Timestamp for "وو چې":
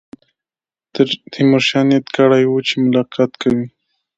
2.47-2.73